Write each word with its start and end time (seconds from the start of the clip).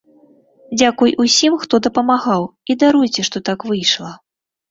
Дзякуй 0.79 1.11
усім, 1.23 1.53
хто 1.65 1.75
дапамагаў, 1.89 2.41
і 2.75 2.77
даруйце, 2.85 3.21
што 3.31 3.37
так 3.51 3.59
выйшла. 3.73 4.11